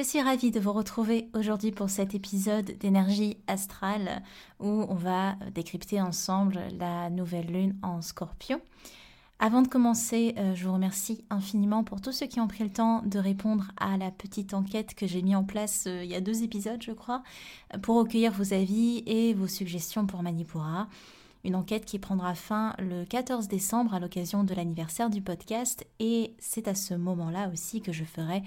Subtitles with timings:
[0.00, 4.22] Je suis ravie de vous retrouver aujourd'hui pour cet épisode d'énergie astrale
[4.58, 8.62] où on va décrypter ensemble la nouvelle lune en scorpion.
[9.40, 12.72] Avant de commencer, euh, je vous remercie infiniment pour tous ceux qui ont pris le
[12.72, 16.14] temps de répondre à la petite enquête que j'ai mis en place euh, il y
[16.14, 17.22] a deux épisodes, je crois,
[17.82, 20.88] pour recueillir vos avis et vos suggestions pour Manipura.
[21.44, 26.34] Une enquête qui prendra fin le 14 décembre à l'occasion de l'anniversaire du podcast et
[26.38, 28.42] c'est à ce moment-là aussi que je ferai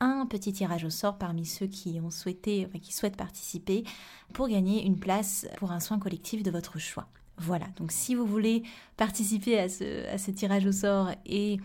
[0.00, 3.84] un petit tirage au sort parmi ceux qui ont souhaité, qui souhaitent participer
[4.32, 7.08] pour gagner une place pour un soin collectif de votre choix.
[7.38, 8.62] Voilà, donc si vous voulez
[8.96, 11.58] participer à ce, à ce tirage au sort et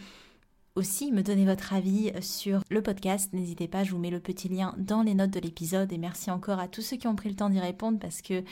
[0.75, 4.47] aussi me donner votre avis sur le podcast, n'hésitez pas, je vous mets le petit
[4.49, 7.29] lien dans les notes de l'épisode et merci encore à tous ceux qui ont pris
[7.29, 8.43] le temps d'y répondre parce que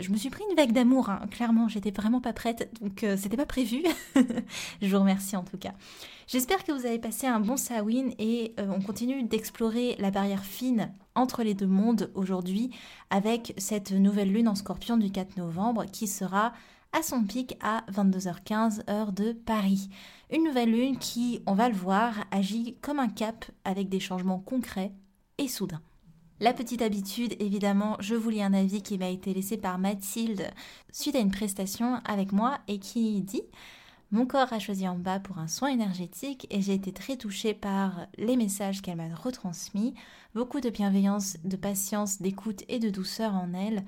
[0.00, 1.20] je me suis pris une vague d'amour, hein.
[1.30, 3.82] clairement, j'étais vraiment pas prête, donc euh, c'était pas prévu.
[4.82, 5.72] je vous remercie en tout cas.
[6.26, 10.44] J'espère que vous avez passé un bon Samhain et euh, on continue d'explorer la barrière
[10.44, 12.70] fine entre les deux mondes aujourd'hui
[13.10, 16.52] avec cette nouvelle lune en scorpion du 4 novembre qui sera
[16.92, 19.90] à son pic à 22h15 heure de Paris.
[20.30, 24.38] Une nouvelle lune qui, on va le voir, agit comme un cap avec des changements
[24.38, 24.92] concrets
[25.38, 25.82] et soudains.
[26.42, 30.42] La petite habitude, évidemment, je vous lis un avis qui m'a été laissé par Mathilde
[30.90, 33.44] suite à une prestation avec moi et qui dit
[34.10, 37.54] Mon corps a choisi en bas pour un soin énergétique et j'ai été très touchée
[37.54, 39.94] par les messages qu'elle m'a retransmis.
[40.34, 43.84] Beaucoup de bienveillance, de patience, d'écoute et de douceur en elle.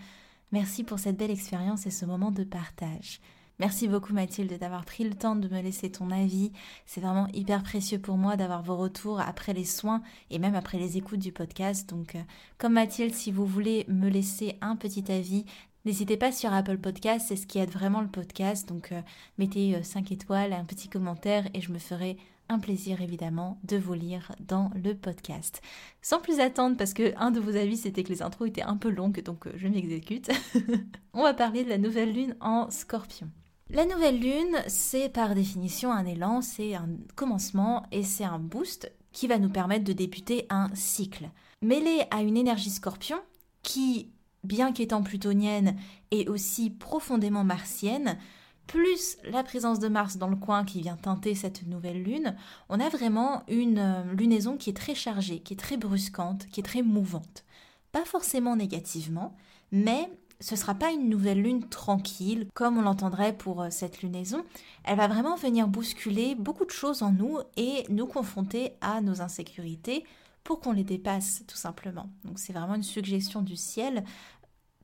[0.52, 3.18] Merci pour cette belle expérience et ce moment de partage.
[3.60, 6.50] Merci beaucoup Mathilde d'avoir pris le temps de me laisser ton avis.
[6.86, 10.76] C'est vraiment hyper précieux pour moi d'avoir vos retours après les soins et même après
[10.76, 11.88] les écoutes du podcast.
[11.88, 12.22] Donc euh,
[12.58, 15.44] comme Mathilde, si vous voulez me laisser un petit avis,
[15.86, 18.66] N'hésitez pas sur Apple Podcast, c'est ce qui aide vraiment le podcast.
[18.66, 19.02] Donc euh,
[19.36, 22.16] mettez 5 euh, étoiles, un petit commentaire et je me ferai
[22.48, 25.60] un plaisir évidemment de vous lire dans le podcast.
[26.00, 28.78] Sans plus attendre, parce que un de vos avis c'était que les intros étaient un
[28.78, 30.30] peu longues, donc je m'exécute.
[31.12, 33.28] On va parler de la nouvelle lune en scorpion.
[33.70, 38.92] La nouvelle lune, c'est par définition un élan, c'est un commencement et c'est un boost
[39.12, 41.30] qui va nous permettre de débuter un cycle.
[41.62, 43.18] Mêlé à une énergie scorpion
[43.62, 45.76] qui, bien qu'étant plutonienne,
[46.10, 48.18] est aussi profondément martienne,
[48.66, 52.36] plus la présence de Mars dans le coin qui vient teinter cette nouvelle lune,
[52.68, 56.60] on a vraiment une euh, lunaison qui est très chargée, qui est très brusquante, qui
[56.60, 57.44] est très mouvante.
[57.92, 59.36] Pas forcément négativement,
[59.70, 64.02] mais ce ne sera pas une nouvelle lune tranquille comme on l'entendrait pour euh, cette
[64.02, 64.44] lunaison.
[64.84, 69.20] Elle va vraiment venir bousculer beaucoup de choses en nous et nous confronter à nos
[69.20, 70.04] insécurités
[70.42, 72.10] pour qu'on les dépasse tout simplement.
[72.24, 74.04] Donc c'est vraiment une suggestion du ciel,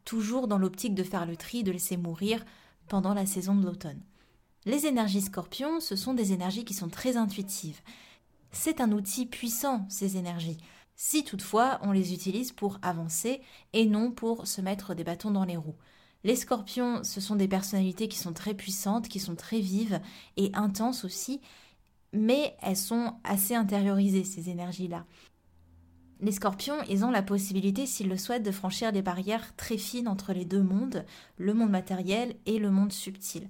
[0.04, 2.44] toujours dans l'optique de faire le tri, de laisser mourir
[2.88, 4.00] pendant la saison de l'automne.
[4.64, 7.80] Les énergies scorpions, ce sont des énergies qui sont très intuitives.
[8.52, 10.58] C'est un outil puissant, ces énergies
[11.02, 13.40] si toutefois on les utilise pour avancer
[13.72, 15.78] et non pour se mettre des bâtons dans les roues.
[16.24, 19.98] Les scorpions, ce sont des personnalités qui sont très puissantes, qui sont très vives
[20.36, 21.40] et intenses aussi,
[22.12, 25.06] mais elles sont assez intériorisées, ces énergies-là.
[26.20, 30.06] Les scorpions, ils ont la possibilité, s'ils le souhaitent, de franchir des barrières très fines
[30.06, 31.06] entre les deux mondes,
[31.38, 33.48] le monde matériel et le monde subtil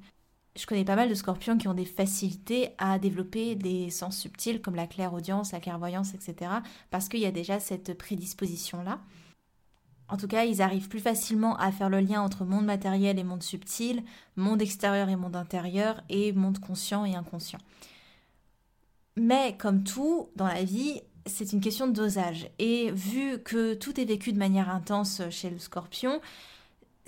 [0.60, 4.60] je connais pas mal de scorpions qui ont des facilités à développer des sens subtils
[4.60, 6.50] comme la claire-audience, la clairvoyance, etc.
[6.90, 9.00] Parce qu'il y a déjà cette prédisposition-là.
[10.10, 13.24] En tout cas, ils arrivent plus facilement à faire le lien entre monde matériel et
[13.24, 14.02] monde subtil,
[14.36, 17.60] monde extérieur et monde intérieur, et monde conscient et inconscient.
[19.16, 22.50] Mais comme tout dans la vie, c'est une question de dosage.
[22.58, 26.20] Et vu que tout est vécu de manière intense chez le scorpion,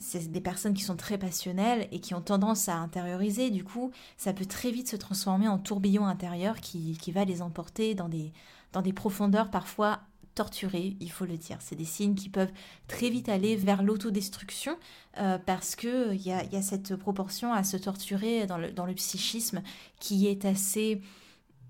[0.02, 3.50] c'est des personnes qui sont très passionnelles et qui ont tendance à intérioriser.
[3.50, 7.94] Du coup, ça peut très vite se transformer en tourbillon intérieur qui, va les emporter
[7.94, 8.32] dans des,
[8.72, 10.00] dans des profondeurs parfois
[10.34, 11.58] torturées, il faut le dire.
[11.60, 12.52] C'est des signes qui peuvent
[12.88, 14.76] très vite aller vers l'autodestruction
[15.18, 18.86] euh, parce qu'il y a, y a cette proportion à se torturer dans le, dans
[18.86, 19.62] le psychisme
[20.00, 21.02] qui est assez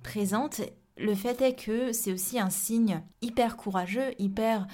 [0.03, 0.61] présente
[0.97, 4.67] Le fait est que c'est aussi un signe hyper courageux, hyper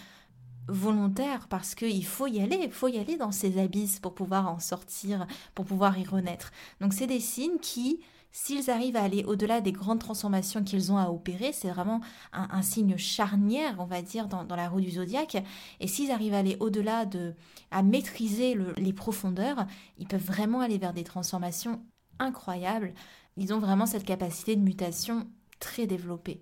[0.68, 4.48] volontaire parce qu'il faut y aller, il faut y aller dans ces abysses pour pouvoir
[4.48, 6.52] en sortir, pour pouvoir y renaître.
[6.80, 8.00] Donc c'est des signes qui,
[8.30, 12.00] s'ils arrivent à aller au-delà des grandes transformations qu'ils ont à opérer, c'est vraiment
[12.32, 15.42] un, signe charnière, on va dire, dans, la roue du zodiaque.
[15.80, 17.34] Et s'ils arrivent à aller au-delà de,
[17.70, 19.66] à maîtriser les profondeurs,
[19.98, 21.82] ils peuvent vraiment aller vers des transformations
[22.18, 22.94] incroyables.
[23.36, 25.26] Ils ont vraiment cette capacité de mutation
[25.60, 26.40] très développée.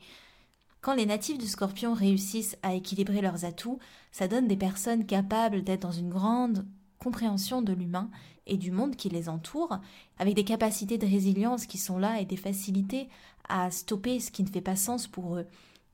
[0.86, 3.80] Quand les natifs du scorpion réussissent à équilibrer leurs atouts,
[4.12, 6.64] ça donne des personnes capables d'être dans une grande
[7.00, 8.08] compréhension de l'humain
[8.46, 9.80] et du monde qui les entoure,
[10.20, 13.08] avec des capacités de résilience qui sont là et des facilités
[13.48, 15.48] à stopper ce qui ne fait pas sens pour eux,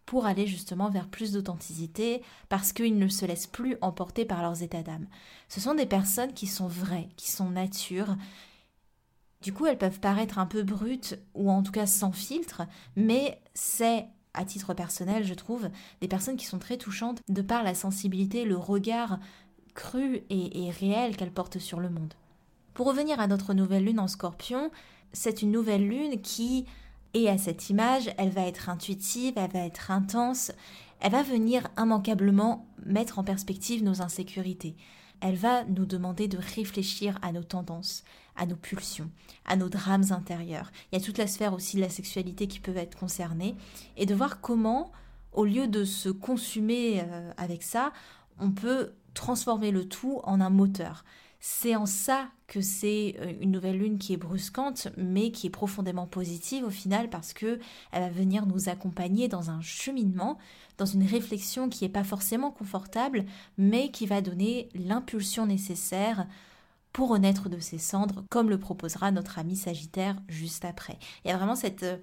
[0.05, 4.63] pour aller justement vers plus d'authenticité, parce qu'ils ne se laissent plus emporter par leurs
[4.63, 5.07] états d'âme.
[5.49, 8.15] Ce sont des personnes qui sont vraies, qui sont nature.
[9.41, 12.61] Du coup, elles peuvent paraître un peu brutes ou en tout cas sans filtre,
[12.95, 15.69] mais c'est à titre personnel, je trouve,
[16.01, 19.19] des personnes qui sont très touchantes de par la sensibilité, le regard
[19.75, 22.15] cru et, réel qu'elles portent sur le monde.
[22.75, 24.71] Pour revenir à notre nouvelle lune en scorpion,
[25.13, 26.67] c'est une nouvelle lune qui
[27.15, 30.53] est à cette image, elle va être intuitive, elle va être intense,
[31.01, 34.77] elle va venir immanquablement mettre en perspective nos insécurités.
[35.23, 38.03] Elle va nous demander de réfléchir à nos tendances,
[38.35, 39.09] à nos pulsions,
[39.45, 40.73] à nos drames intérieurs.
[40.91, 43.55] Il y a toute la sphère aussi de la sexualité qui peut être concernée
[43.97, 44.91] et de voir comment,
[45.33, 47.93] au lieu de se consumer euh, avec ça,
[48.41, 51.05] on peut transformer le tout en un moteur.
[51.45, 55.51] C'est en ça que c'est euh, une nouvelle lune qui est brusquante, mais qui est
[55.51, 57.59] profondément positive au final parce que
[57.91, 60.39] elle va venir nous accompagner dans un cheminement,
[60.79, 63.25] dans une réflexion qui n'est pas forcément confortable,
[63.59, 66.29] mais qui va donner l'impulsion nécessaire
[66.93, 70.97] pour renaître de ses cendres, comme le proposera notre ami Sagittaire juste après.
[71.25, 71.97] Il y a vraiment cette, euh,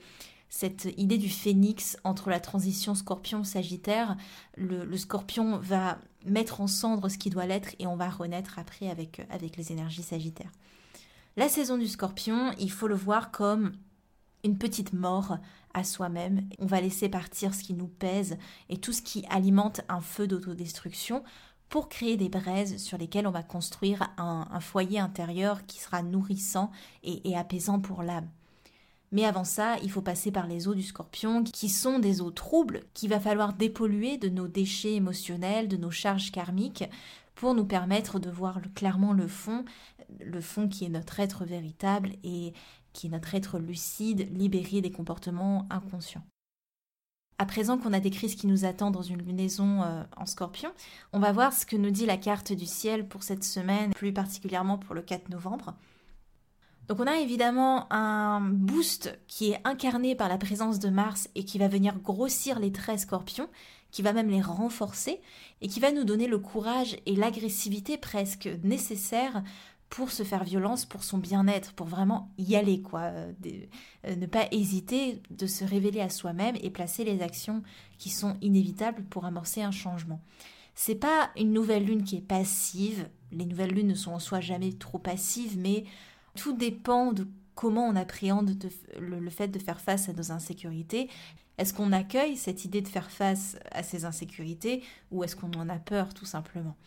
[0.49, 4.17] cette idée du phénix entre la transition scorpion-sagittaire.
[4.57, 8.89] Le, scorpion va mettre en cendres ce qui doit l'être et on va renaître après
[8.89, 10.51] avec, avec les énergies sagittaires.
[11.37, 13.73] La saison du scorpion, il faut le voir comme
[14.43, 15.37] une petite mort
[15.73, 16.49] à soi-même.
[16.59, 18.37] On va laisser partir ce qui nous pèse
[18.69, 21.23] et tout ce qui alimente un feu d'autodestruction
[21.69, 26.71] pour créer des braises sur lesquelles on va construire un, foyer intérieur qui sera nourrissant
[27.03, 28.27] et, apaisant pour l'âme.
[29.11, 32.31] Mais avant ça, il faut passer par les eaux du scorpion, qui sont des eaux
[32.31, 36.85] troubles, qu'il va falloir dépolluer de nos déchets émotionnels, de nos charges karmiques,
[37.33, 39.65] pour nous permettre de voir clairement le fond,
[40.19, 42.53] le fond qui est notre être véritable et
[42.93, 46.25] qui est notre être lucide, libéré des comportements inconscients.
[47.37, 50.71] À présent qu'on a décrit ce qui nous attend dans une lunaison euh, en scorpion,
[51.13, 54.11] on va voir ce que nous dit la carte du ciel pour cette semaine, plus
[54.11, 55.73] particulièrement pour le 4 novembre.
[56.89, 61.45] Donc on a évidemment un boost qui est incarné par la présence de Mars et
[61.45, 63.47] qui va venir grossir les traits scorpions,
[63.91, 65.21] qui va même les renforcer
[65.61, 69.43] et qui va nous donner le courage et l'agressivité presque nécessaires
[69.89, 73.01] pour se faire violence, pour son bien-être, pour vraiment y aller, quoi.
[73.01, 73.31] Euh,
[74.07, 77.61] euh, ne pas hésiter de se révéler à soi-même et placer les actions
[77.99, 80.21] qui sont inévitables pour amorcer un changement.
[80.73, 83.09] C'est pas une nouvelle lune qui est passive.
[83.31, 85.85] Les nouvelles lunes ne sont en soi jamais trop passives, mais
[86.35, 88.57] tout dépend de comment on appréhende
[88.99, 91.09] le fait de faire face à nos insécurités.
[91.57, 95.67] Est-ce qu'on accueille cette idée de faire face à ces insécurités ou est-ce qu'on en
[95.67, 96.77] a peur tout simplement?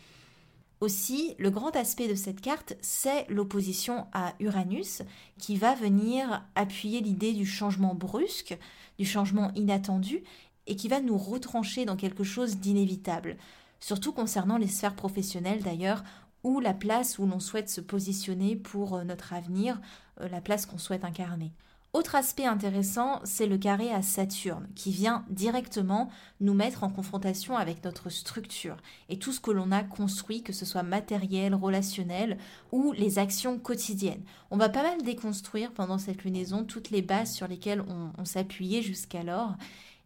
[0.80, 5.02] Aussi, le grand aspect de cette carte, c'est l'opposition à Uranus,
[5.38, 8.58] qui va venir appuyer l'idée du changement brusque,
[8.98, 10.24] du changement inattendu,
[10.66, 13.36] et qui va nous retrancher dans quelque chose d'inévitable,
[13.78, 16.02] surtout concernant les sphères professionnelles d'ailleurs,
[16.44, 19.80] ou la place où l'on souhaite se positionner pour euh, notre avenir,
[20.20, 21.52] euh, la place qu'on souhaite incarner.
[21.92, 26.08] Autre aspect intéressant, c'est le carré à Saturne, qui vient directement
[26.40, 28.78] nous mettre en confrontation avec notre structure
[29.10, 32.38] et tout ce que l'on a construit, que ce soit matériel, relationnel
[32.72, 34.22] ou les actions quotidiennes.
[34.50, 38.24] On va pas mal déconstruire pendant cette lunaison toutes les bases sur lesquelles on, on
[38.24, 39.52] s'appuyait jusqu'alors.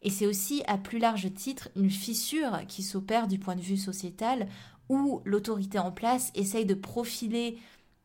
[0.03, 3.77] Et c'est aussi à plus large titre une fissure qui s'opère du point de vue
[3.77, 4.49] sociétal
[4.89, 7.59] où l'autorité en place essaye de profiler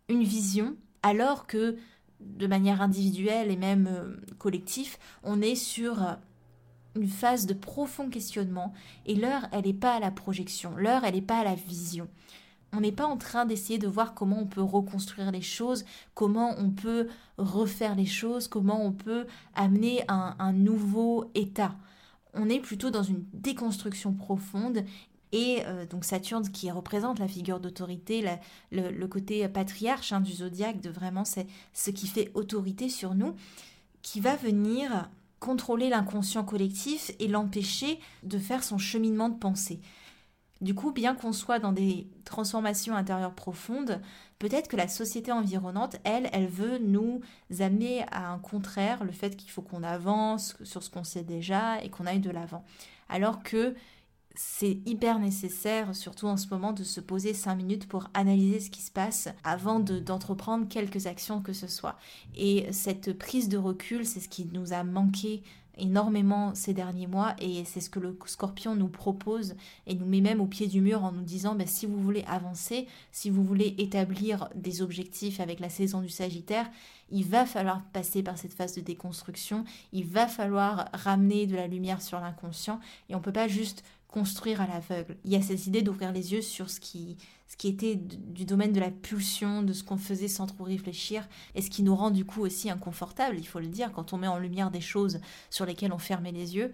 [0.10, 1.78] une vision alors que
[2.20, 6.14] de manière individuelle et même euh, collective, on est sur euh,
[6.96, 8.74] une phase de profond questionnement
[9.06, 12.08] et l'heure, elle n'est pas à la projection, l'heure, elle n'est pas à la vision.
[12.74, 15.84] On n'est pas en train d'essayer de voir comment on peut reconstruire les choses,
[16.14, 21.76] comment on peut refaire les choses, comment on peut amener un nouveau état.
[22.34, 24.86] On est plutôt dans une déconstruction profonde
[25.32, 28.24] et euh, donc Saturne qui représente la figure d'autorité,
[28.72, 33.36] le, côté patriarche hein, du zodiaque, de vraiment c'est ce qui fait autorité sur nous,
[34.02, 35.10] qui va venir
[35.40, 39.80] contrôler l'inconscient collectif et l'empêcher de faire son cheminement de pensée.
[40.62, 44.00] Du coup, bien qu'on soit dans des transformations intérieures profondes,
[44.38, 47.22] peut-être que la société environnante, elle, elle veut nous
[47.60, 51.82] amener à un contraire, le fait qu'il faut qu'on avance sur ce qu'on sait déjà
[51.84, 52.64] et qu'on aille de l'avant.
[53.10, 53.74] Alors que
[54.36, 58.70] c'est hyper nécessaire, surtout en ce moment, de se poser cinq minutes pour analyser ce
[58.70, 61.98] qui se passe avant d'entreprendre quelques actions que ce soit.
[62.36, 65.44] Et cette prise de recul, c'est ce qui nous a manqué
[65.78, 69.56] énormément ces derniers mois et c'est ce que le scorpion nous propose
[69.88, 72.24] et nous met même au pied du mur en nous disant ben, si vous voulez
[72.28, 76.70] avancer, si vous voulez établir des objectifs avec la saison du Sagittaire,
[77.10, 81.68] il va falloir passer par cette phase de déconstruction, il va falloir ramener de la
[81.68, 85.18] lumière sur l'inconscient et on ne peut pas juste construire à l'aveugle.
[85.24, 88.46] Il y a cette idée d'ouvrir les yeux sur ce qui, ce qui était du
[88.46, 91.96] domaine de la pulsion, de ce qu'on faisait sans trop réfléchir, et ce qui nous
[91.96, 94.82] rend du coup aussi inconfortable, il faut le dire, quand on met en lumière des
[94.82, 96.74] choses sur lesquelles on fermait les yeux,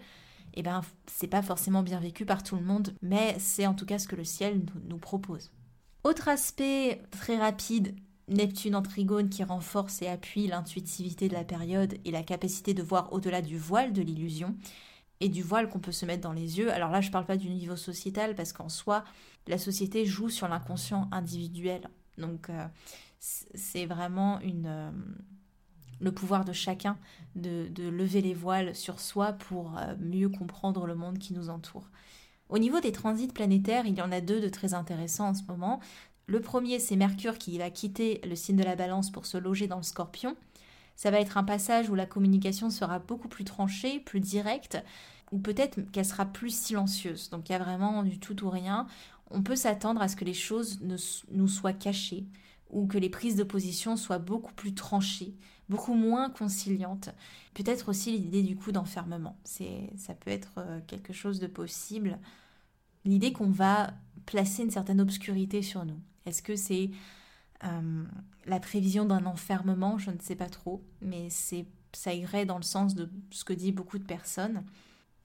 [0.56, 3.86] eh ben c'est pas forcément bien vécu par tout le monde, mais c'est en tout
[3.86, 5.52] cas ce que le ciel nous, propose.
[6.04, 7.96] Autre aspect très rapide,
[8.28, 12.82] Neptune en trigone qui renforce et appuie l'intuitivité de la période et la capacité de
[12.82, 14.56] voir au-delà du voile de l'illusion
[15.20, 16.72] et du voile qu'on peut se mettre dans les yeux.
[16.72, 19.04] Alors là, je parle pas du niveau sociétal parce qu'en soi,
[19.48, 21.90] la société joue sur l'inconscient individuel.
[22.18, 22.68] Donc euh,
[23.20, 24.92] c'est vraiment une, euh,
[26.00, 26.98] le pouvoir de chacun
[27.36, 31.90] de, lever les voiles sur soi pour euh, mieux comprendre le monde qui nous entoure.
[32.50, 35.44] Au niveau des transits planétaires, il y en a deux de très intéressants en ce
[35.48, 35.80] moment.
[36.28, 39.68] Le premier, c'est Mercure qui va quitter le signe de la balance pour se loger
[39.68, 40.36] dans le scorpion.
[40.98, 44.84] Ça va être un passage où la communication sera beaucoup plus tranchée, plus directe,
[45.32, 47.30] ou peut-être qu'elle sera plus silencieuse.
[47.30, 48.88] Donc il y a vraiment du tout ou rien.
[49.30, 50.98] On peut s'attendre à ce que les choses ne,
[51.32, 52.26] nous soient cachées,
[52.72, 55.36] ou que les prises de position soient beaucoup plus tranchées,
[55.70, 57.10] beaucoup moins conciliantes.
[57.54, 59.38] Peut-être aussi l'idée du coup d'enfermement.
[59.44, 62.18] Ça peut être euh, quelque chose de possible.
[63.06, 63.94] L'idée qu'on va
[64.26, 66.00] placer une certaine obscurité sur nous.
[66.26, 66.90] Est-ce que c'est
[67.64, 68.04] euh,
[68.48, 72.64] la prévision d'un enfermement, je ne sais pas trop, mais c'est ça irait dans le
[72.64, 74.64] sens de ce que disent beaucoup de personnes.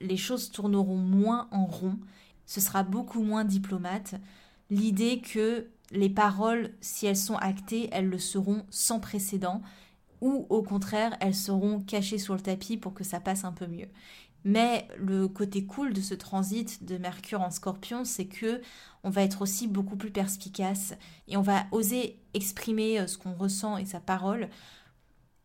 [0.01, 1.99] Les choses tourneront moins en rond,
[2.45, 4.15] ce sera beaucoup moins diplomate.
[4.69, 9.61] L'idée que les paroles, si elles sont actées, elles le seront sans précédent,
[10.21, 13.67] ou au contraire, elles seront cachées sur le tapis pour que ça passe un peu
[13.67, 13.89] mieux.
[14.45, 18.61] Mais le côté cool de ce transit de Mercure en Scorpion, c'est que
[19.03, 20.93] on va être aussi beaucoup plus perspicace
[21.27, 24.49] et on va oser exprimer euh, ce qu'on ressent et sa parole.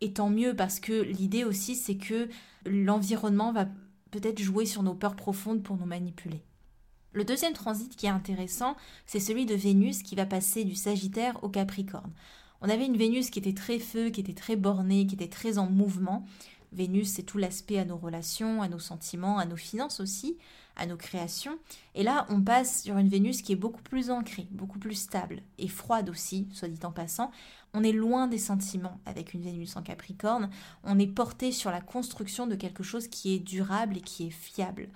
[0.00, 2.28] Et tant mieux parce que l'idée aussi, c'est que
[2.66, 3.66] l'environnement va
[4.10, 6.42] peut-être jouer sur nos peurs profondes pour nous manipuler.
[7.12, 8.76] Le deuxième transit qui est intéressant,
[9.06, 12.12] c'est celui de Vénus qui va passer du Sagittaire au Capricorne.
[12.60, 15.58] On avait une Vénus qui était très feu, qui était très bornée, qui était très
[15.58, 16.26] en mouvement.
[16.72, 20.37] Vénus, c'est tout l'aspect à nos relations, à nos sentiments, à nos finances aussi,
[20.76, 21.58] à nos créations.
[21.94, 25.42] Et là, on passe sur une Vénus qui est beaucoup plus ancrée, beaucoup plus stable
[25.58, 27.30] et froide aussi, soit dit en passant.
[27.75, 30.50] On est loin des sentiments avec une Vénus en Capricorne.
[30.84, 34.30] On est porté sur la construction de quelque chose qui est durable et qui est
[34.30, 34.88] fiable.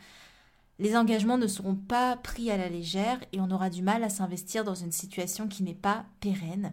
[0.79, 4.09] Les engagements ne seront pas pris à la légère et on aura du mal à
[4.09, 6.73] s'investir dans une situation qui n'est pas pérenne.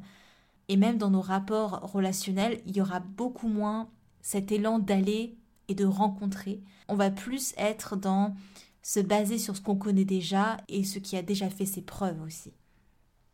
[0.67, 3.89] Et même dans nos rapports relationnels, il y aura beaucoup moins
[4.21, 6.61] cet élan d'aller et de rencontrer.
[6.87, 8.35] On va plus être dans
[8.81, 12.21] se baser sur ce qu'on connaît déjà et ce qui a déjà fait ses preuves
[12.21, 12.53] aussi.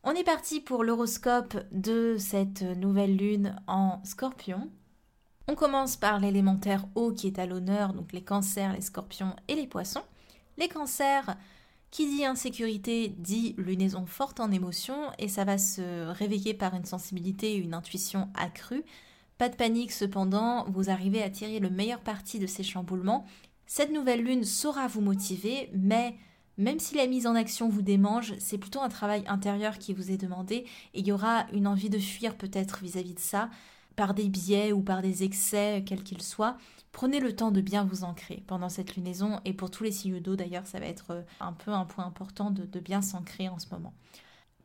[0.04, 4.70] On est parti pour l'horoscope de cette nouvelle lune en scorpion.
[5.48, 9.56] On commence par l'élémentaire eau qui est à l'honneur, donc les cancers, les scorpions et
[9.56, 10.04] les poissons.
[10.58, 11.36] Les cancers,
[11.92, 16.84] qui dit insécurité dit lunaison forte en émotion et ça va se réveiller par une
[16.84, 18.84] sensibilité et une intuition accrue.
[19.38, 23.25] Pas de panique cependant, vous arrivez à tirer le meilleur parti de ces chamboulements.
[23.68, 26.15] Cette nouvelle lune saura vous motiver, mais
[26.58, 30.10] même si la mise en action vous démange, c'est plutôt un travail intérieur qui vous
[30.10, 33.50] est demandé et il y aura une envie de fuir peut-être vis-à-vis de ça,
[33.98, 36.58] par des biais ou par des excès, quels qu'ils soient.
[36.94, 40.22] Prenez le temps de bien vous ancrer pendant cette lunaison et pour tous les signes
[40.22, 43.60] d'eau d'ailleurs, ça va être un peu un point important de, de bien s'ancrer en
[43.60, 43.94] ce moment.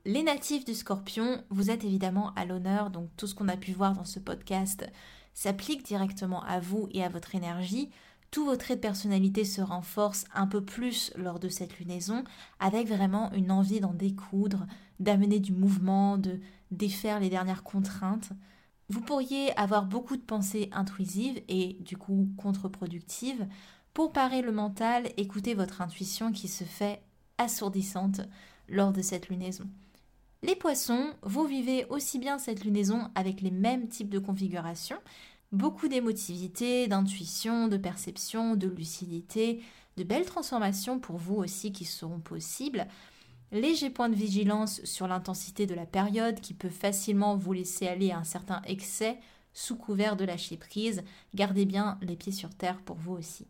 [0.07, 3.73] Les natifs du scorpion, vous êtes évidemment à l'honneur, donc tout ce qu'on a pu
[3.73, 4.91] voir dans ce podcast
[5.35, 7.91] s'applique directement à vous et à votre énergie.
[8.31, 12.25] Tous vos traits de personnalité se renforcent un peu plus lors de cette lunaison,
[12.61, 14.67] avec vraiment une envie d'en découdre,
[15.01, 16.41] d'amener du mouvement, de
[16.71, 18.31] défaire les dernières contraintes.
[18.89, 23.47] Vous pourriez avoir beaucoup de pensées intrusives et du coup contre-productives.
[23.93, 27.03] Pour parer le mental, écoutez votre intuition qui se fait
[27.37, 28.23] assourdissante
[28.67, 29.69] lors de cette lunaison.
[30.43, 34.99] Les poissons, vous vivez aussi bien cette lunaison avec les mêmes types de configurations,
[35.53, 39.61] Beaucoup d'émotivité, d'intuition, de perception, de lucidité,
[39.97, 42.87] de belles transformations pour vous aussi qui seront possibles.
[43.51, 48.13] Léger point de vigilance sur l'intensité de la période qui peut facilement vous laisser aller
[48.13, 49.19] à un certain excès
[49.55, 51.03] sous couvert de lâcher prise.
[51.35, 53.49] Gardez bien les pieds sur terre pour vous aussi.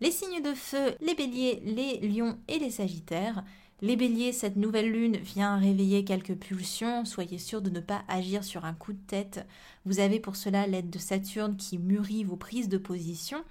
[0.00, 3.42] Les signes de feu, les béliers, les lions et les sagittaires.
[3.82, 8.44] Les béliers, cette nouvelle lune vient réveiller quelques pulsions, soyez sûr de ne pas agir
[8.44, 9.46] sur un coup de tête.
[9.84, 13.44] Vous avez pour cela l'aide de Saturne qui mûrit vos prises de position.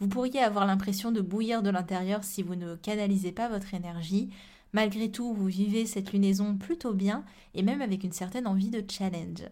[0.00, 4.30] Vous pourriez avoir l'impression de bouillir de l'intérieur si vous ne canalisez pas votre énergie.
[4.72, 8.84] Malgré tout, vous vivez cette lunaison plutôt bien et même avec une certaine envie de
[8.88, 9.48] challenge.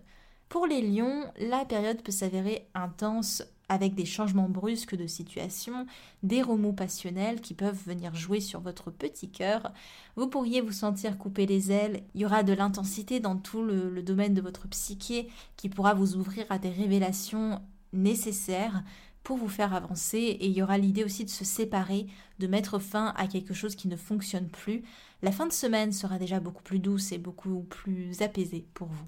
[0.49, 5.87] Pour les lions, la période peut s'avérer intense avec des changements brusques de situation,
[6.23, 9.73] des remous passionnels qui peuvent venir jouer sur votre petit cœur.
[10.15, 14.03] Vous pourriez vous sentir couper les ailes, il y aura de l'intensité dans tout le,
[14.03, 17.63] domaine de votre psyché qui pourra vous ouvrir à des révélations
[17.95, 18.83] nécessaires
[19.23, 22.09] pour vous faire avancer et il y aura l'idée aussi de se séparer,
[22.41, 24.83] de mettre fin à quelque chose qui ne fonctionne plus.
[25.23, 29.07] La fin de semaine sera déjà beaucoup plus douce et beaucoup plus apaisée pour vous.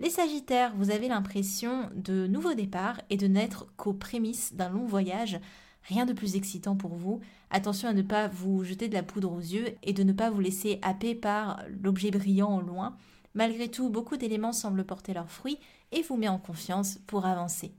[0.00, 4.86] Les Sagittaires, vous avez l'impression de nouveaux départs et de n'être qu'aux prémices d'un long
[4.86, 5.40] voyage.
[5.82, 7.18] Rien de plus excitant pour vous.
[7.50, 10.30] Attention à ne pas vous jeter de la poudre aux yeux et de ne pas
[10.30, 12.96] vous laisser happer par l'objet brillant au loin.
[13.34, 15.58] Malgré tout, beaucoup d'éléments semblent porter leurs fruits
[15.90, 17.72] et vous met en confiance pour avancer.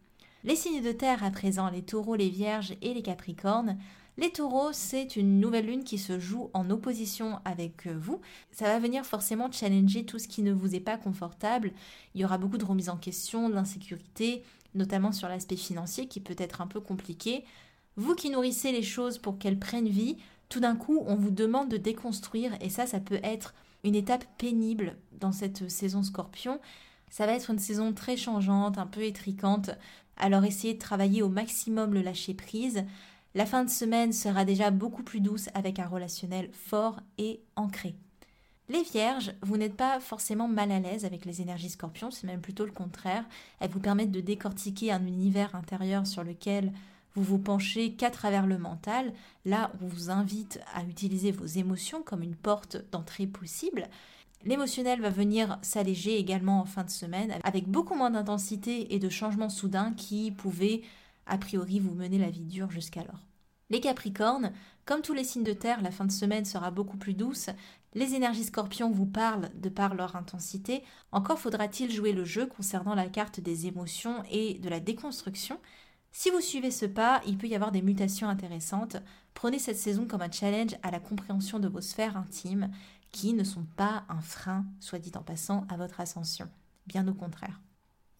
[0.43, 3.77] Les signes de terre à présent, les taureaux, les vierges et les capricornes,
[4.19, 8.19] les taureaux, c'est une nouvelle lune qui se joue en opposition avec euh, vous.
[8.51, 11.71] Ça va venir forcément challenger tout ce qui ne vous est pas confortable.
[12.13, 14.43] Il y aura beaucoup de remises en question, de l'insécurité,
[14.75, 17.45] notamment sur l'aspect financier qui peut être un peu compliqué.
[17.95, 20.17] Vous qui nourrissez les choses pour qu'elles prennent vie,
[20.49, 23.53] tout d'un coup, on vous demande de déconstruire et ça, ça peut être
[23.85, 26.59] une étape pénible dans cette saison scorpion.
[27.09, 29.69] Ça va être une saison très changeante, un peu étriquante.
[30.17, 32.83] Alors essayez de travailler au maximum le lâcher prise.
[33.35, 37.95] La fin de semaine sera déjà beaucoup plus douce avec un relationnel fort et ancré.
[38.69, 42.41] Les vierges, vous n'êtes pas forcément mal à l'aise avec les énergies scorpions, c'est même
[42.41, 43.25] plutôt le contraire.
[43.59, 46.71] Elles vous permettent de décortiquer un univers intérieur sur lequel
[47.15, 49.13] vous vous penchez qu'à travers le mental.
[49.45, 53.87] Là, on vous invite à utiliser vos émotions comme une porte d'entrée possible.
[54.45, 59.09] L'émotionnel va venir s'alléger également en fin de semaine avec beaucoup moins d'intensité et de
[59.09, 60.81] changements soudains qui pouvaient
[61.29, 63.25] a priori vous menez la vie dure jusqu'alors.
[63.69, 64.51] Les Capricornes,
[64.85, 67.49] comme tous les signes de terre, la fin de semaine sera beaucoup plus douce.
[67.93, 70.83] Les énergies scorpions vous parlent de par leur intensité.
[71.11, 75.59] Encore faudra-t-il jouer le jeu concernant la carte des émotions et de la déconstruction.
[76.11, 78.97] Si vous suivez ce pas, il peut y avoir des mutations intéressantes.
[79.35, 82.71] Prenez cette saison comme un challenge à la compréhension de vos sphères intimes,
[83.11, 86.49] qui ne sont pas un frein, soit dit en passant, à votre ascension.
[86.87, 87.59] Bien au contraire.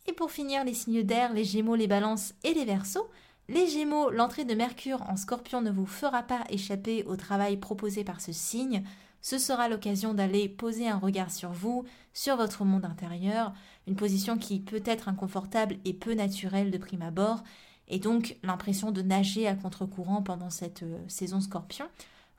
[0.08, 3.10] Et pour finir, les signes d'air, les Gémeaux, les Balances et les Verseaux.
[3.48, 8.04] Les Gémeaux, l'entrée de Mercure en Scorpion ne vous fera pas échapper au travail proposé
[8.04, 8.84] par ce signe.
[9.22, 11.84] Ce sera l'occasion d'aller poser un regard sur vous,
[12.14, 13.54] sur votre monde intérieur,
[13.88, 17.44] une position qui peut être inconfortable et peu naturelle de prime abord,
[17.88, 21.88] et donc l'impression de nager à contre-courant pendant cette euh, saison Scorpion.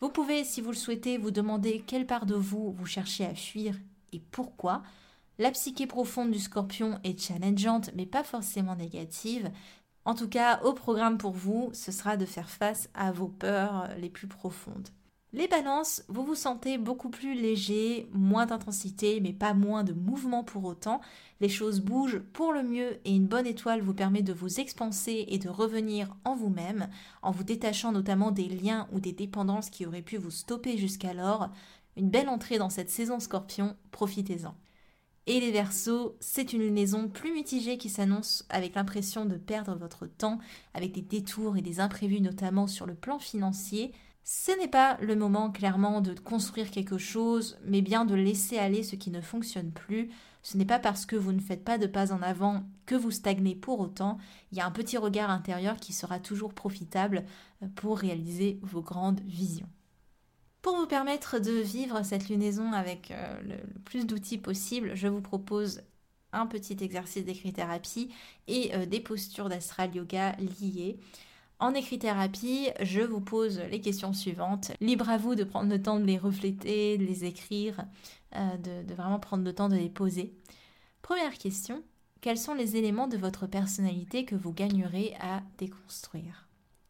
[0.01, 3.35] Vous pouvez, si vous le souhaitez, vous demander quelle part de vous vous cherchez à
[3.35, 3.75] fuir
[4.13, 4.83] et pourquoi.
[5.41, 9.51] La psyché profonde du scorpion est challengeante, mais pas forcément négative.
[10.05, 13.89] En tout cas, au programme pour vous, ce sera de faire face à vos peurs
[13.99, 14.91] les plus profondes.
[15.33, 20.45] Les balances, vous vous sentez beaucoup plus léger, moins d'intensité, mais pas moins de mouvement
[20.45, 21.01] pour autant.
[21.41, 25.25] Les choses bougent pour le mieux et une bonne étoile vous permet de vous expanser
[25.27, 26.91] et de revenir en vous-même,
[27.23, 31.49] en vous détachant notamment des liens ou des dépendances qui auraient pu vous stopper jusqu'alors.
[31.97, 34.55] Une belle entrée dans cette saison scorpion, profitez-en.
[35.27, 40.07] Et les Verseaux, c'est une lunaison plus mitigée qui s'annonce avec l'impression de perdre votre
[40.07, 40.39] temps,
[40.75, 43.93] avec des détours et des imprévus notamment sur le plan financier.
[44.25, 48.83] Ce n'est pas le moment clairement de construire quelque chose, mais bien de laisser aller
[48.83, 50.11] ce qui ne fonctionne plus.
[50.43, 53.11] Ce n'est pas parce que vous ne faites pas de pas en avant que vous
[53.11, 54.19] stagnez pour autant.
[54.53, 57.25] Il y a un petit regard intérieur qui sera toujours profitable
[57.77, 59.69] pour réaliser vos grandes visions.
[60.63, 65.23] Pour vous permettre de vivre cette lunaison avec euh, le, plus d'outils possible, je vous
[65.23, 65.83] propose
[66.33, 68.13] un petit exercice d'écrit-thérapie
[68.47, 70.99] et euh, des postures d'astral yoga liées.
[71.61, 74.73] En écrit-thérapie, je vous pose les questions suivantes.
[74.81, 77.85] Libre à vous de prendre le temps de les refléter, de les écrire,
[78.37, 80.35] euh, de, de vraiment prendre le temps de les poser.
[81.03, 81.83] Première question,
[82.21, 86.49] quels sont les éléments de votre personnalité que vous gagnerez à déconstruire?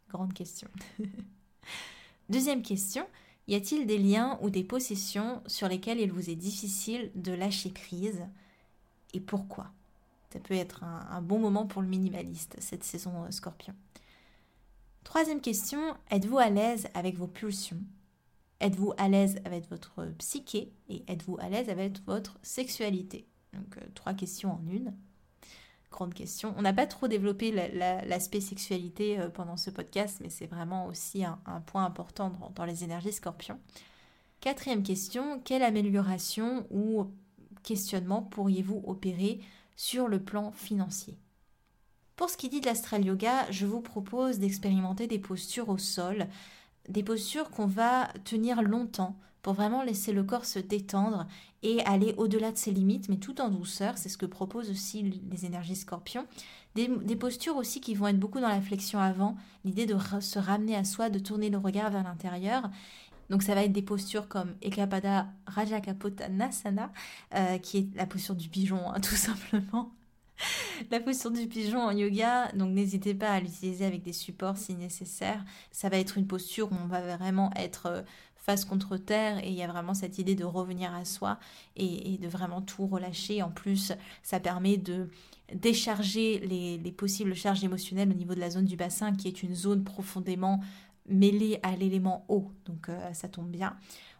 [0.09, 0.69] Grande question.
[2.29, 3.07] Deuxième question,
[3.51, 7.71] y a-t-il des liens ou des possessions sur lesquels il vous est difficile de lâcher
[7.71, 8.23] prise
[9.13, 9.73] et pourquoi?
[10.33, 13.75] Ça peut être un, bon moment pour le minimaliste, cette saison euh, scorpion.
[15.03, 15.81] Troisième question,
[16.13, 17.83] êtes-vous à l'aise avec vos pulsions?
[18.61, 23.27] Êtes-vous à l'aise avec votre psyché et êtes-vous à l'aise avec votre sexualité?
[23.53, 24.95] Donc euh, trois questions en une.
[25.91, 26.55] Grande question.
[26.57, 27.51] On n'a pas trop développé
[28.07, 32.85] l'aspect sexualité euh, pendant ce podcast, mais c'est vraiment aussi un, point important dans, les
[32.85, 33.59] énergies scorpions.
[34.41, 37.07] Quatrième question, quelle amélioration ou
[37.63, 39.41] questionnement pourriez-vous opérer
[39.77, 41.19] sur le plan financier?
[42.17, 46.29] Pour ce qui dit de l'astral yoga, je vous propose d'expérimenter des postures au sol
[46.89, 51.27] des postures qu'on va tenir longtemps pour vraiment laisser le corps se détendre
[51.63, 53.99] et aller au-delà de ses limites, mais tout en douceur.
[53.99, 56.27] C'est ce que proposent aussi les énergies scorpions.
[56.75, 60.77] Des, postures aussi qui vont être beaucoup dans la flexion avant, l'idée de se ramener
[60.77, 62.71] à soi, de tourner le regard vers l'intérieur.
[63.29, 66.93] Donc ça va être des postures comme Ekapada Rajakapottanasana,
[67.35, 69.93] euh, qui est la posture du pigeon, hein, tout simplement
[70.91, 74.75] la posture du pigeon en yoga, donc n'hésitez pas à l'utiliser avec des supports si
[74.75, 75.45] nécessaire.
[75.71, 78.03] Ça va être une posture où on va vraiment être euh,
[78.41, 81.39] face contre terre et il y a vraiment cette idée de revenir à soi
[81.77, 83.43] et, de vraiment tout relâcher.
[83.43, 85.09] En plus, ça permet de
[85.55, 89.55] décharger les, possibles charges émotionnelles au niveau de la zone du bassin qui est une
[89.55, 90.61] zone profondément
[91.09, 92.51] mêlée à l'élément eau.
[92.67, 93.77] Donc euh, ça tombe bien.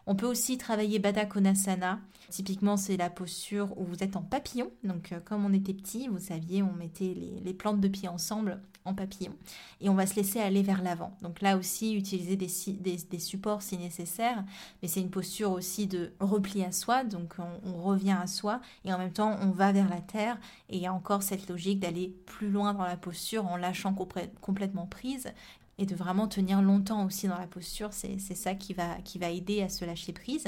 [0.07, 1.99] On peut aussi travailler Baddha Konasana.
[2.29, 4.71] Typiquement, c'est la posture où vous êtes en papillon.
[4.83, 8.59] Donc, euh, comme on était petit, vous saviez, on mettait les, plantes de pied ensemble
[8.85, 9.33] en papillon
[9.81, 11.15] et on va se laisser aller vers l'avant.
[11.21, 14.43] Donc là aussi, utiliser des, supports si nécessaire,
[14.81, 17.03] mais c'est une posture aussi de repli à soi.
[17.03, 17.33] Donc,
[17.65, 20.37] on, revient à soi et en même temps, on va vers la terre.
[20.69, 23.95] Et il y a encore cette logique d'aller plus loin dans la posture en lâchant
[24.41, 25.33] complètement prise
[25.77, 27.89] et de vraiment tenir longtemps aussi dans la posture.
[27.91, 30.45] C'est ça qui va, qui va aider à se lâcher prise.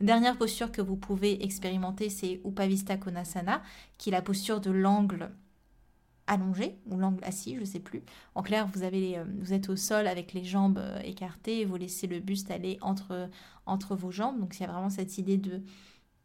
[0.00, 3.62] Dernière posture que vous pouvez expérimenter, c'est Upavista Konasana,
[3.96, 5.30] qui est la posture de l'angle
[6.26, 8.02] allongé ou l'angle assis, je ne sais plus.
[8.34, 11.76] En clair, vous, avez euh, vous êtes au sol avec les jambes euh, écartées vous
[11.76, 13.28] laissez le buste aller entre,
[13.66, 14.40] entre vos jambes.
[14.40, 15.62] Donc il y a vraiment cette idée de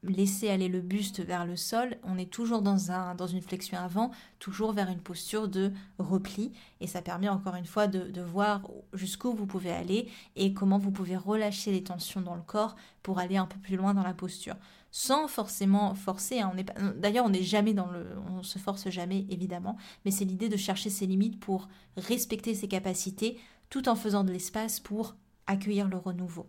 [0.04, 3.78] laisser aller le buste vers le sol, on est toujours dans, un, dans une flexion
[3.78, 6.54] avant, toujours vers une posture de repli.
[6.80, 8.62] Et ça permet encore une fois de, voir
[8.94, 13.20] jusqu'où vous pouvez aller et comment vous pouvez relâcher les tensions dans le corps pour
[13.20, 14.56] aller un peu plus loin dans la posture.
[14.92, 16.40] Sans forcément forcer.
[16.40, 16.54] Hein.
[16.98, 18.08] D'ailleurs, on n'est jamais dans le.
[18.32, 19.78] On se force jamais, évidemment.
[20.04, 23.38] Mais c'est l'idée de chercher ses limites pour respecter ses capacités
[23.70, 26.48] tout en faisant de l'espace pour accueillir le renouveau.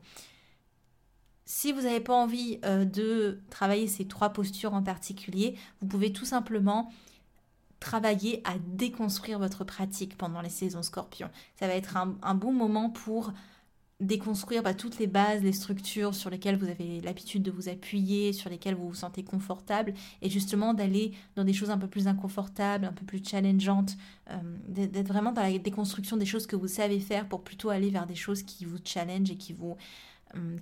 [1.52, 6.12] Si vous n'avez pas envie euh, de travailler ces trois postures en particulier, vous pouvez
[6.12, 6.92] tout simplement
[7.80, 11.28] travailler à déconstruire votre pratique pendant les saisons scorpions.
[11.58, 13.32] Ça va être un, bon moment pour
[13.98, 18.32] déconstruire bah, toutes les bases, les structures sur lesquelles vous avez l'habitude de vous appuyer,
[18.32, 22.06] sur lesquelles vous vous sentez confortable, et justement d'aller dans des choses un peu plus
[22.06, 23.96] inconfortables, un peu plus challengeantes,
[24.30, 24.36] euh,
[24.68, 28.06] d'être vraiment dans la déconstruction des choses que vous savez faire pour plutôt aller vers
[28.06, 29.76] des choses qui vous challenge et qui vous,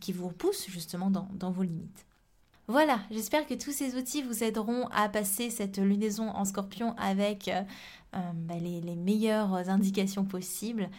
[0.01, 2.07] qui vous poussent justement dans, vos limites.
[2.67, 7.49] Voilà, j'espère que tous ces outils vous aideront à passer cette lunaison en scorpion avec
[7.49, 7.63] euh,
[8.15, 10.91] euh, bah, les, meilleures indications possibles.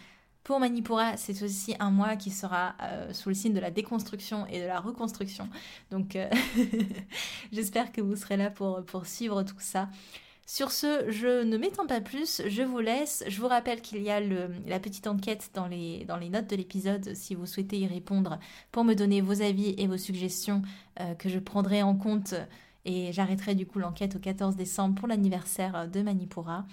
[0.42, 2.74] Pour Manipura, c'est aussi un mois qui sera
[3.12, 5.48] sous le signe de la déconstruction et de la reconstruction.
[5.90, 6.16] Donc
[7.52, 9.90] j'espère que vous serez là pour, pour suivre tout ça.
[10.52, 13.22] Sur ce, je ne m'étends pas plus, je vous laisse.
[13.28, 17.36] Je vous rappelle qu'il y a la petite enquête dans les, notes de l'épisode si
[17.36, 18.40] vous souhaitez y répondre
[18.72, 20.62] pour me donner vos avis et vos suggestions
[20.98, 22.34] euh, que je prendrai en compte
[22.84, 26.66] et j'arrêterai du coup l'enquête au 14 décembre pour l'anniversaire de Manipura.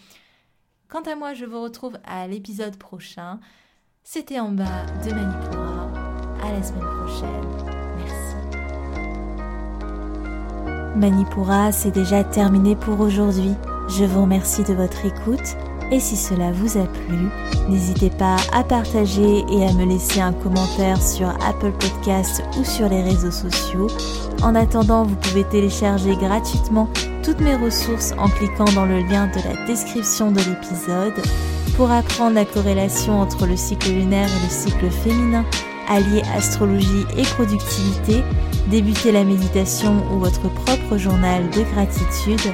[0.87, 3.39] Quant à moi, je vous retrouve à l'épisode prochain.
[4.03, 5.91] C'était en bas de Manipura.
[6.41, 7.77] À la semaine prochaine.
[10.95, 13.53] Manipura, c'est déjà terminé pour aujourd'hui.
[13.89, 15.55] Je vous remercie de votre écoute
[15.91, 17.29] et si cela vous a plu,
[17.69, 22.89] n'hésitez pas à partager et à me laisser un commentaire sur Apple Podcasts ou sur
[22.89, 23.87] les réseaux sociaux.
[24.43, 26.89] En attendant, vous pouvez télécharger gratuitement
[27.23, 31.23] toutes mes ressources en cliquant dans le lien de la description de l'épisode
[31.77, 35.45] pour apprendre la corrélation entre le cycle lunaire et le cycle féminin,
[35.87, 38.23] allier astrologie et productivité
[38.69, 42.53] débuter la méditation ou votre propre journal de gratitude.